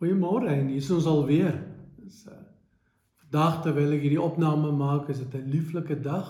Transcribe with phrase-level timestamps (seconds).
[0.00, 1.58] Goeiemôre en hier is ons alweer.
[2.00, 2.44] Dis 'n uh,
[3.20, 6.28] vandag terwyl ek hierdie opname maak, is dit 'n lieflike dag.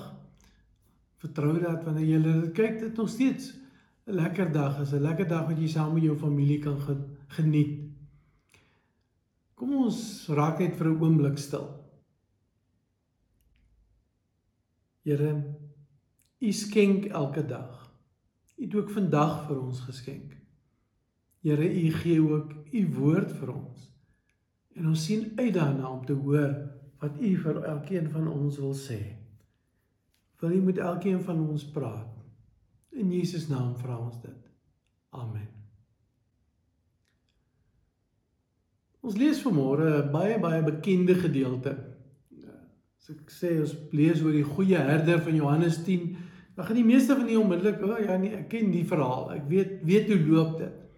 [1.23, 3.55] Vertrou dat wanneer jy dit kyk, dit nog steeds
[4.07, 6.79] 'n lekker dag is, 'n lekker dag wat jy saam met jou familie kan
[7.29, 7.79] geniet.
[9.55, 11.69] Kom ons raak net vir 'n oomblik stil.
[15.05, 15.57] Here,
[16.41, 17.93] U skenk elke dag.
[18.57, 20.37] U het ook vandag vir ons geskenk.
[21.41, 23.87] Here, U gee ook U woord vir ons.
[24.77, 26.53] En ons sien uit daarna om te hoor
[27.01, 29.01] wat U vir elkeen van ons wil sê.
[30.41, 32.13] Wil U met elkeen van ons praat?
[32.93, 34.51] In Jesus naam vra ons dit.
[35.17, 35.49] Amen.
[39.01, 41.73] Ons lees vanmôre 'n baie baie bekende gedeelte.
[43.01, 46.17] As ek sê ons lees oor die goeie herder van Johannes 10,
[46.55, 49.33] dan gaan die meeste van julle onmiddellik, "O oh, ja nee, ek ken die verhaal.
[49.33, 50.90] Ek weet weet hoe loop dit."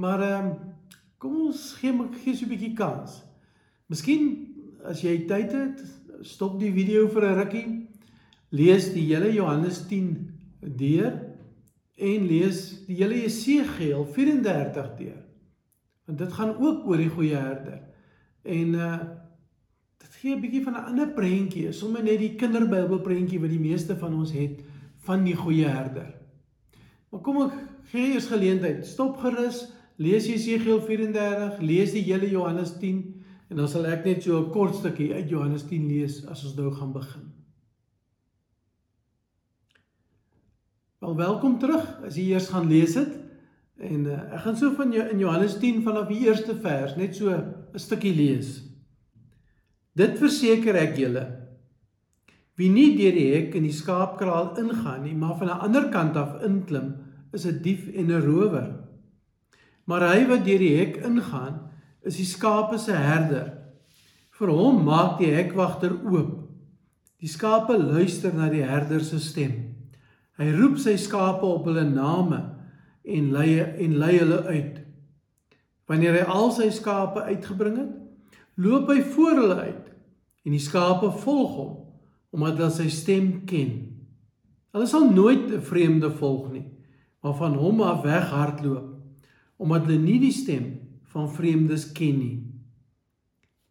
[0.00, 0.52] Maar ehm um,
[1.20, 3.20] kom ons gee my gee so 'n bietjie kans.
[3.92, 4.22] Miskien
[4.88, 5.82] as jy tyd het,
[6.24, 7.68] stop die video vir 'n rukkie.
[8.50, 11.12] Lees die hele Johannes 10 deur
[11.96, 15.20] en lees die hele Jesegiel 34 deur.
[16.06, 17.82] Want dit gaan ook oor die goeie herder.
[18.42, 19.00] En uh
[20.00, 23.60] dit gee 'n bietjie van 'n ander prentjie, sommer net die kinderbybel prentjie wat die
[23.68, 24.64] meeste van ons het
[25.04, 26.14] van die goeie herder.
[27.10, 27.52] Maar kom ek
[27.92, 28.86] gee eers geleentheid.
[28.86, 29.68] Stop gerus
[30.00, 33.02] lees Jesegiel 34, lees die hele Johannes 10
[33.50, 36.56] en dan sal ek net so 'n kort stukkie uit Johannes 10 lees as ons
[36.56, 37.26] nou gaan begin.
[41.00, 43.12] Wel welkom terug as jy eers gaan lees dit.
[43.80, 47.16] En uh, ek gaan so van jou in Johannes 10 vanaf die eerste vers net
[47.16, 48.62] so 'n stukkie lees.
[49.96, 51.40] Dit verseker ek julle
[52.60, 56.16] wie nie deur die hek in die skaapkraal ingaan nie, maar van 'n ander kant
[56.16, 56.94] af inklim,
[57.32, 58.89] is 'n dief en 'n rower.
[59.90, 61.56] Maar hy wat deur die hek ingaan,
[62.06, 63.48] is die skape se herder.
[64.38, 66.36] Vir hom maak die hekwagter oop.
[67.20, 69.56] Die skape luister na die herder se stem.
[70.38, 72.38] Hy roep sy skape op hulle name
[73.04, 74.78] en lei en lei hulle uit.
[75.90, 77.90] Wanneer hy al sy skape uitgebring het,
[78.62, 79.90] loop hy voor hulle uit
[80.46, 81.74] en die skape volg hom
[82.30, 83.74] omdat hulle sy stem ken.
[84.70, 86.64] Hulle sal nooit 'n vreemde volg nie,
[87.20, 88.89] maar van hom af weghardloop
[89.60, 90.72] omdat hulle nie die stem
[91.12, 92.38] van vreemdes ken nie.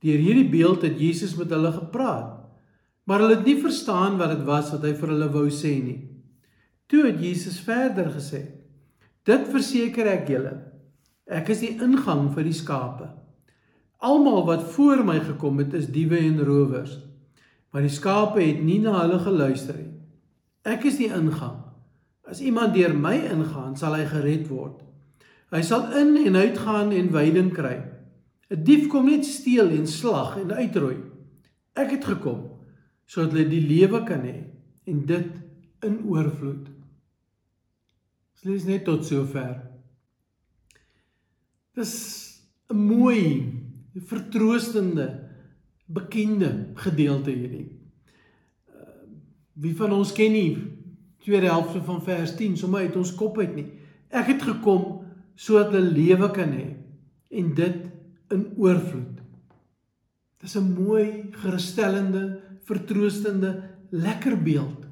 [0.03, 2.35] Deur hierdie beeld het Jesus met hulle gepraat,
[3.09, 5.97] maar hulle het nie verstaan wat dit was wat hy vir hulle wou sê nie.
[6.89, 8.43] Toe het Jesus verder gesê:
[9.25, 10.53] "Dit verseker ek julle,
[11.27, 13.09] ek is die ingang vir die skape.
[13.99, 16.99] Almal wat voor my gekom het, is diewe en rowers,
[17.71, 19.91] maar die skape het nie na hulle geluister nie.
[20.63, 21.65] Ek is die ingang.
[22.23, 24.88] As iemand deur my ingaan, sal hy gered word."
[25.49, 27.77] Hy sal in en uit gaan en veiding kry.
[28.49, 30.97] 'n Dief kom net steel en slag en uitroei.
[31.73, 32.57] Ek het gekom
[33.09, 34.37] sodat hulle die lewe kan hê
[34.85, 35.29] en dit
[35.85, 36.69] in oorvloed.
[38.33, 39.57] Ons lees net tot sover.
[41.73, 41.93] Dis
[42.69, 43.53] 'n mooi,
[43.97, 45.29] vertroostende,
[45.85, 47.69] bekende gedeelte hierdie.
[49.53, 50.57] Wie van ons ken nie
[51.19, 53.67] tweede helfte van vers 10 sommer uit ons kop uit nie.
[54.09, 55.08] Ek het gekom
[55.39, 56.67] sodat hulle lewe kan hê
[57.39, 57.79] en dit
[58.33, 59.21] in oorvloed.
[60.39, 63.51] Dis 'n mooi, gerusstellende, vertroostende,
[63.91, 64.85] lekker beeld.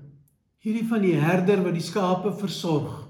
[0.60, 3.08] Hierdie van die herder wat die skape versorg.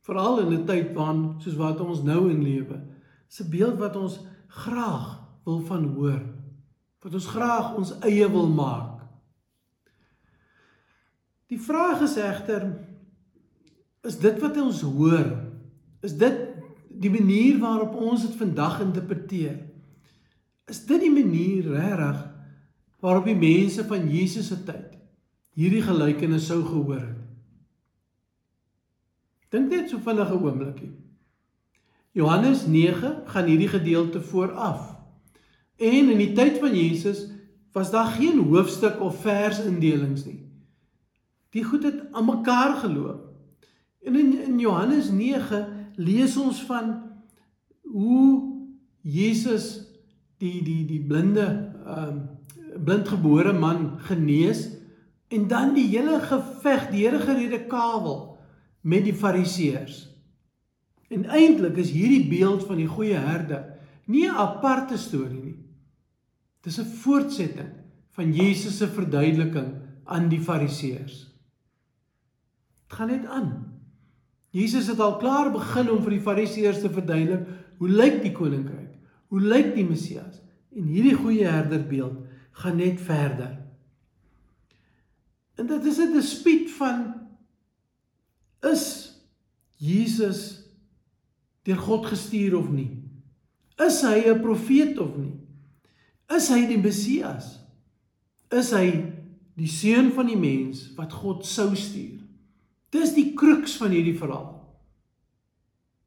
[0.00, 2.80] Veral in 'n tyd waarin soos wat ons nou in lewe.
[3.28, 6.22] Dis 'n beeld wat ons graag wil van hoor.
[7.02, 9.00] Wat ons graag ons eie wil maak.
[11.48, 12.78] Die vraag is egter
[14.02, 15.46] is dit wat ons hoor
[16.06, 16.45] Is dit
[17.00, 19.58] die manier waarop ons dit vandag interpreteer?
[20.66, 22.24] Is dit die manier regtig
[23.04, 24.96] waarop die mense van Jesus se tyd
[25.56, 27.22] hierdie gelykenis sou gehoor het?
[29.54, 30.92] Dink net so vinnig 'n oombliekie.
[32.12, 34.96] Johannes 9 gaan hierdie gedeelte vooraf.
[35.76, 37.26] En in die tyd van Jesus
[37.72, 40.40] was daar geen hoofstuk of versindelings nie.
[41.52, 43.28] Die goed het aan mekaar geloop.
[44.02, 45.10] En in in Johannes
[45.96, 46.94] lees ons van
[47.82, 48.54] hoe
[49.02, 49.86] Jesus
[50.38, 51.46] die die die blinde
[51.86, 52.24] ehm um,
[52.76, 54.66] blindgebore man genees
[55.32, 58.36] en dan die hele geveg, die hele gerede kawel
[58.80, 60.02] met die fariseërs.
[61.08, 63.64] En eintlik is hierdie beeld van die goeie herder
[64.06, 65.58] nie 'n aparte storie nie.
[66.60, 67.72] Dis 'n voortsetting
[68.10, 69.72] van Jesus se verduideliking
[70.04, 71.16] aan die fariseërs.
[72.74, 73.75] Dit gaan net aan.
[74.56, 77.44] Jesus het al klaar begin om vir die Fariseërs te verduidelik
[77.76, 78.94] hoe lyk die koninkryk?
[79.28, 80.40] Hoe lyk die Messias?
[80.72, 82.22] En hierdie goeie herderbeeld
[82.62, 83.52] gaan net verder.
[85.60, 87.14] En dit is 'n dispuut van
[88.72, 89.12] is
[89.76, 90.64] Jesus
[91.62, 93.02] deur God gestuur of nie?
[93.76, 95.36] Is hy 'n profeet of nie?
[96.32, 97.60] Is hy die Messias?
[98.50, 99.12] Is hy
[99.54, 102.15] die seun van die mens wat God sou stuur?
[102.96, 104.52] Dis die kruks van hierdie verhaal.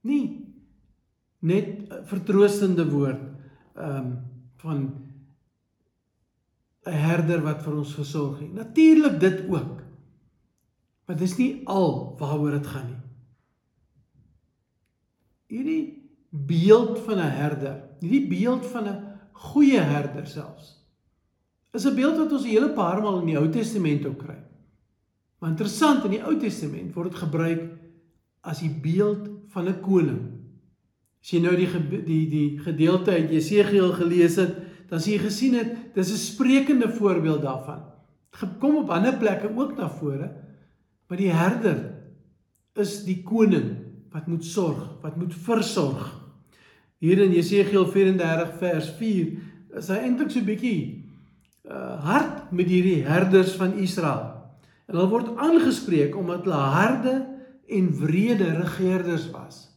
[0.10, 0.24] Nie
[1.40, 3.22] net vertroostende woord
[3.80, 4.10] ehm um,
[4.60, 4.80] van
[6.86, 8.54] 'n herder wat vir ons versorg het.
[8.54, 9.84] Natuurlik dit ook.
[11.06, 13.04] Maar dis nie al waaroor dit gaan nie.
[15.48, 20.76] Hierdie beeld van 'n herder, hierdie beeld van 'n goeie herder selfs,
[21.74, 24.38] is 'n beeld wat ons 'n hele paar maal in die Ou Testament ook kry.
[25.40, 27.62] Maar interessant, in die Ou Testament word dit gebruik
[28.48, 30.22] as die beeld van 'n koning.
[31.22, 31.68] As jy nou die
[32.06, 34.56] die die gedeelte uit Jesegiel gelees het,
[34.90, 37.84] dan sien jy gesien het, dis 'n sprekende voorbeeld daarvan.
[38.40, 40.32] Dit kom op ander plekke ook na vore,
[41.08, 41.96] maar die herder
[42.76, 43.76] is die koning
[44.12, 46.16] wat moet sorg, wat moet versorg.
[47.00, 49.28] Hier in Jesegiel 34 vers 4
[49.80, 51.06] is hy eintlik so bietjie
[51.70, 54.29] uh hard met hierdie herders van Israel.
[54.90, 57.16] En hulle word aangespreek omdat hulle harde
[57.70, 59.68] en wrede regerders was.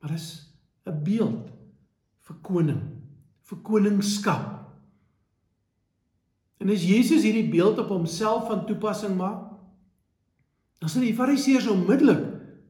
[0.00, 0.28] Maar dis
[0.90, 1.52] 'n beeld
[2.26, 2.82] vir koning
[3.42, 4.48] vir koningskap.
[6.62, 9.50] En as Jesus hierdie beeld op homself van toepassing maak,
[10.78, 12.22] dan sal die Fariseërs onmiddellik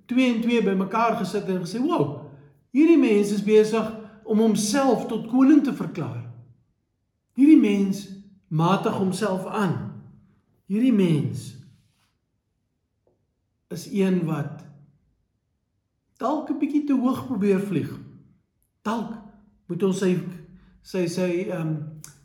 [0.07, 2.27] 2 en 2 bymekaar gesit en gesê, "Wow,
[2.71, 3.93] hierdie mens is besig
[4.25, 6.31] om homself tot koning te verklaar."
[7.35, 8.09] Hierdie mens
[8.49, 9.92] matig homself aan.
[10.71, 11.53] Hierdie mens
[13.73, 14.63] is een wat
[16.21, 17.91] dalk 'n bietjie te hoog probeer vlieg.
[18.83, 19.15] Dalk
[19.67, 20.19] moet ons sy
[20.83, 21.73] sy sy ehm um,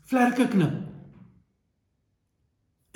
[0.08, 0.88] vlerke knip.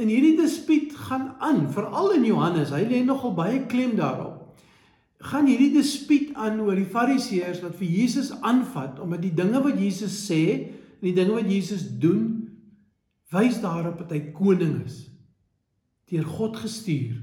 [0.00, 2.72] En hierdie dispuut gaan aan, veral in Johannes.
[2.72, 4.56] Hy lê nogal baie klem daarop.
[5.22, 9.78] Gaan hierdie dispuut aan oor die Fariseërs wat vir Jesus aanvat omdat die dinge wat
[9.78, 10.42] Jesus sê
[10.98, 12.48] en die dinge wat Jesus doen
[13.30, 15.11] wys daarop dat hy koning is.
[16.12, 17.16] Deur God gestuur,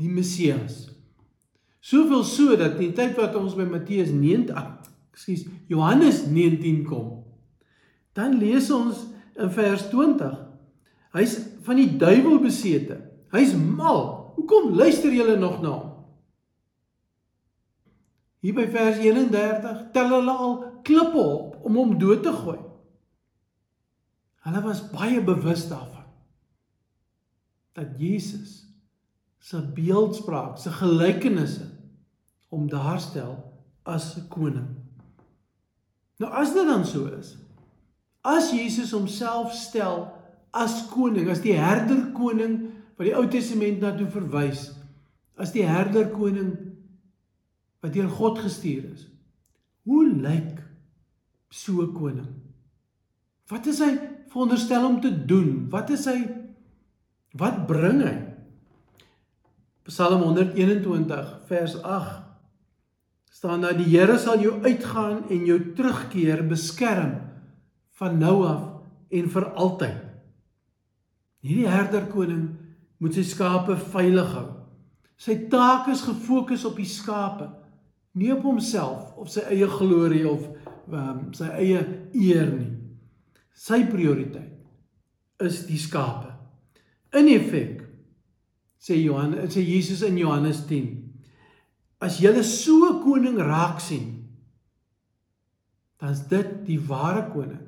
[0.00, 0.86] die Messias.
[1.84, 4.48] Soveel so dat in die tyd wat ons by Matteus 9,
[5.12, 7.26] ekskuus, Johannes 19 kom,
[8.16, 9.02] Dan lees ons
[9.36, 10.32] in vers 20.
[11.16, 11.34] Hy's
[11.66, 12.96] van die duiwel besete.
[13.34, 14.32] Hy's mal.
[14.38, 15.92] Hoekom luister julle nog na hom?
[18.44, 22.58] Hier by vers 31 tel hulle al klippe op om hom dood te gooi.
[24.46, 25.95] Hulle was baie bewus daarvan
[27.76, 28.64] dat Jesus
[29.38, 31.68] se beeldspraak, se gelykenisse
[32.48, 33.36] om daarstel
[33.84, 34.68] as 'n koning.
[36.18, 37.36] Nou as dit dan so is,
[38.26, 40.10] As Jesus homself stel
[40.50, 42.56] as koning, as die herder koning
[42.96, 44.70] wat die Ou Testament na toe verwys,
[45.38, 46.56] as die herder koning
[47.84, 49.04] wat deur God gestuur is.
[49.86, 50.58] Hoe lyk
[51.54, 52.32] so 'n koning?
[53.46, 53.92] Wat is hy
[54.32, 55.68] veronderstel om te doen?
[55.70, 56.18] Wat is hy
[57.38, 58.16] wat bring hy?
[59.86, 62.22] Psalm 121 vers 8
[63.36, 67.18] staan daar die Here sal jou uitgaan en jou terugkeer beskerm
[68.00, 68.62] van nou af
[69.12, 69.98] en vir altyd.
[71.44, 72.46] Hierdie herderkoning
[72.98, 74.48] moet sy skape veilig hou.
[75.20, 77.48] Sy taak is gefokus op die skape,
[78.16, 80.42] nie op homself of sy eie glorie of
[80.88, 81.84] um, sy eie
[82.16, 82.72] eer nie.
[83.56, 86.25] Sy prioriteit is die skape.
[87.16, 87.82] In effek
[88.82, 91.04] sê Johan sê Jesus in Johannes 10
[92.00, 94.12] As jy so koning raak sien
[95.96, 97.64] dan is dit die ware koning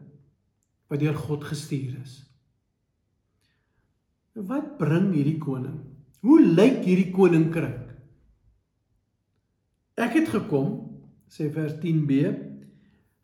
[0.88, 2.14] wat deur God gestuur is.
[4.48, 5.80] Wat bring hierdie koning?
[6.24, 7.84] Hoe lyk hierdie koninkryk?
[9.98, 10.76] Ek het gekom,
[11.28, 12.30] sê vers 10b,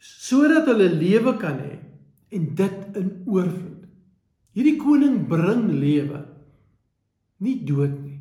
[0.02, 1.76] sodat hulle lewe kan hê
[2.34, 3.73] en dit in oorvloed.
[4.54, 6.20] Hierdie koning bring lewe,
[7.42, 8.20] nie dood nie.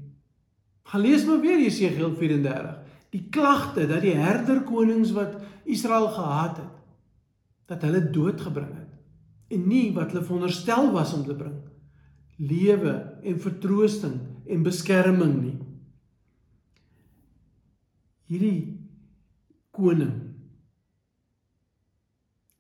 [0.90, 2.80] Gaan lees maar weer Jesegiel 34.
[3.14, 5.38] Die klagte dat die herder konings wat
[5.70, 6.74] Israel gehaat het,
[7.70, 8.90] dat hulle dood gebring het
[9.54, 11.60] en nie wat hulle veronderstel was om te bring
[12.42, 14.16] lewe en vertroosting
[14.50, 15.58] en beskerming nie
[18.32, 18.58] hierdie
[19.76, 20.16] koning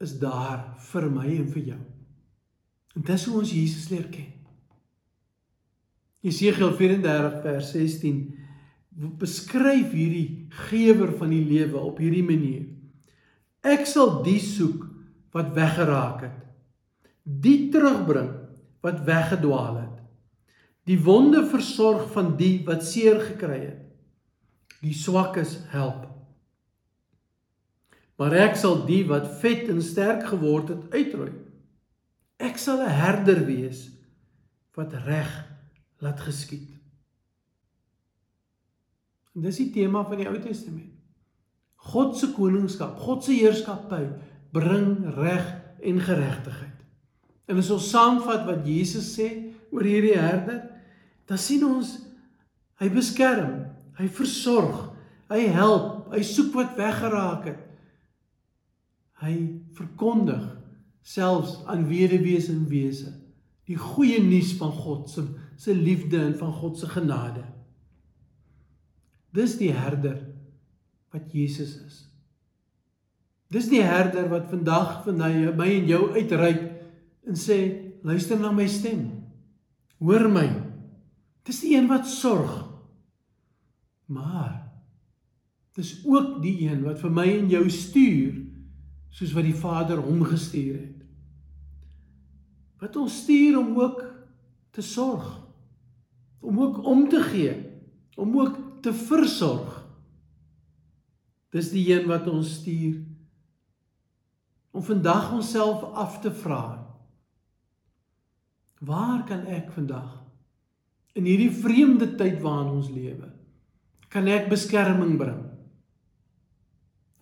[0.04, 0.62] is daar
[0.92, 1.82] vir my en vir jou
[2.94, 4.32] en dis hoe ons Jesus leer ken
[6.24, 8.22] Jesegiel 34 vers 16
[9.20, 12.70] beskryf hierdie gewer van die lewe op hierdie manier
[13.64, 14.84] Ek sal die soek
[15.34, 16.40] wat weggeraak het.
[17.24, 18.32] Die terugbring
[18.84, 20.02] wat weggedwaal het.
[20.84, 23.80] Die wonde versorg van die wat seer gekry het.
[24.84, 26.10] Die swakkes help.
[28.20, 31.32] Maar ek sal die wat vet en sterk geword het uitroei.
[32.38, 33.90] Ek sal 'n herder wees
[34.76, 35.32] wat reg
[36.00, 36.70] laat geskied.
[39.36, 40.92] En dis die tema van die Ou Testament.
[41.76, 44.06] God se koningskap, God se heerskappy
[44.56, 45.44] bring reg
[45.84, 46.80] en geregtigheid.
[47.50, 49.30] En as ons saamvat wat Jesus sê
[49.74, 50.62] oor hierdie herder,
[51.28, 51.98] dan sien ons
[52.80, 53.66] hy beskerm,
[54.00, 54.94] hy versorg,
[55.30, 57.62] hy help, hy soek wat weggeraak het.
[59.24, 59.36] Hy
[59.76, 60.63] verkondig
[61.04, 63.12] selfs aan weduwees en wese
[63.70, 67.44] die goeie nuus van God se se liefde en van God se genade.
[69.32, 70.18] Dis die herder
[71.14, 72.00] wat Jesus is.
[73.54, 75.16] Dis die herder wat vandag vir
[75.56, 76.64] my en jou uitreik
[77.30, 77.60] en sê
[78.04, 79.06] luister na my stem.
[80.02, 80.48] Hoor my.
[81.46, 82.52] Dis die een wat sorg.
[84.12, 84.58] Maar
[85.78, 88.42] dis ook die een wat vir my en jou stuur
[89.14, 90.93] soos wat die Vader hom gestuur het.
[92.84, 94.02] Wat ons stuur om ook
[94.76, 95.24] te sorg.
[96.44, 97.54] Om ook om te gee,
[98.20, 99.80] om ook te versorg.
[101.54, 103.00] Dis die een wat ons stuur
[104.74, 106.82] om vandag onsself af te vra.
[108.82, 110.18] Waar kan ek vandag
[111.14, 113.30] in hierdie vreemde tyd waarin ons lewe
[114.14, 115.40] kan ek beskerming bring?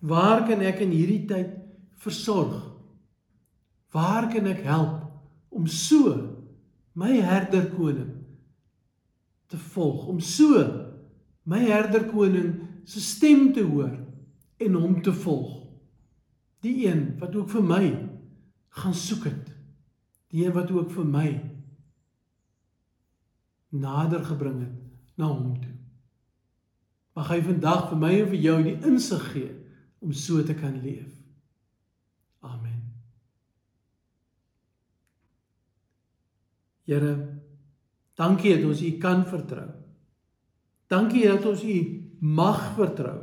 [0.00, 1.54] Waar kan ek in hierdie tyd
[2.02, 2.56] versorg?
[3.92, 5.01] Waar kan ek help
[5.52, 6.14] om so
[6.98, 8.10] my herder koning
[9.52, 10.62] te volg, om so
[11.44, 12.54] my herder koning
[12.88, 13.94] se stem te hoor
[14.62, 15.58] en hom te volg.
[16.62, 17.84] Die een wat ook vir my
[18.78, 19.50] gaan soek het.
[20.32, 21.28] Die een wat ook vir my
[23.72, 25.74] nader gebring het na hom toe.
[27.16, 29.50] Mag hy vandag vir my en vir jou die insig gee
[30.02, 31.10] om so te kan leef.
[32.40, 32.81] Amen.
[36.88, 37.12] Here,
[38.18, 39.68] dankie dat ons U kan vertrou.
[40.90, 41.76] Dankie dat ons U
[42.18, 43.18] mag vertrou.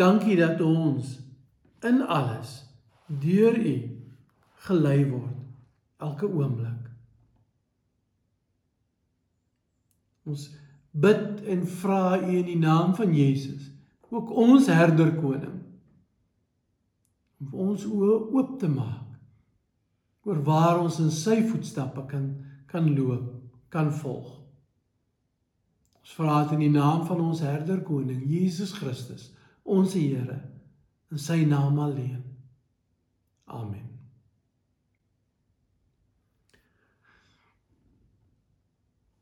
[0.00, 1.16] Dankie dat ons
[1.82, 2.60] in alles
[3.06, 3.76] deur U
[4.66, 5.38] gelei word
[6.02, 6.90] elke oomblik.
[10.28, 10.48] Ons
[10.92, 13.70] bid en vra U in die naam van Jesus,
[14.12, 15.56] ook ons herder koning,
[17.42, 19.01] om ons oë oop te maak
[20.24, 22.30] oor waar ons in sy voetstappe kan
[22.72, 23.26] kan loop,
[23.68, 24.30] kan volg.
[26.00, 29.28] Ons vra dit in die naam van ons herder koning Jesus Christus,
[29.62, 30.38] ons Here,
[31.12, 32.22] in sy naam alleen.
[33.52, 33.90] Amen.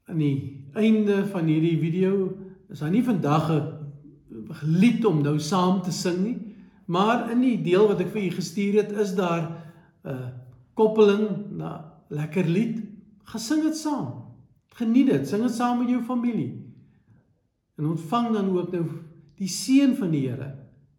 [0.07, 0.37] Aan die
[0.79, 2.31] einde van hierdie video
[2.71, 6.39] is daar nie vandag 'n lied om nou saam te sing nie,
[6.87, 9.59] maar in die deel wat ek vir u gestuur het, is daar
[10.05, 10.33] 'n
[10.79, 11.79] koppeling na
[12.11, 12.81] lekker lied.
[13.31, 14.31] Gesing dit saam.
[14.79, 16.53] Geniet dit, sing dit saam met jou familie.
[17.79, 18.85] En ontvang dan ook nou
[19.41, 20.51] die seën van die Here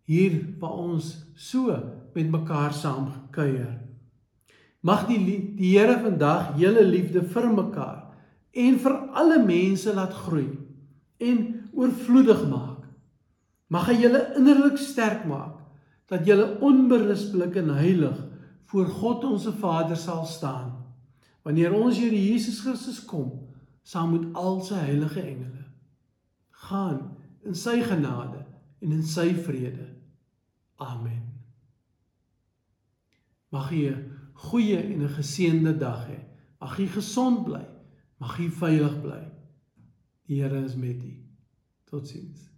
[0.09, 1.71] hier waar ons so
[2.15, 3.77] met mekaar saam gekuier.
[4.81, 8.09] Mag die die Here vandag julle liefde vir mekaar
[8.51, 10.49] en vir alle mense laat groei
[11.21, 12.81] en oorvloedig maak.
[13.71, 15.61] Mag hy julle innerlik sterk maak
[16.11, 18.17] dat julle onberispelik en heilig
[18.71, 20.77] voor God ons Vader sal staan
[21.43, 23.31] wanneer ons Here Jesus Christus kom
[23.83, 25.65] saam met al sy heilige engele.
[26.67, 26.99] Gaan
[27.43, 28.43] in sy genade
[28.79, 29.87] en in sy vrede.
[30.81, 31.23] Amen.
[33.51, 36.19] Mag jy 'n goeie en 'n geseënde dag hê.
[36.61, 37.65] Mag jy gesond bly.
[38.19, 39.31] Mag jy veilig bly.
[40.27, 41.13] Die Here is met u.
[41.85, 42.50] Totsiens.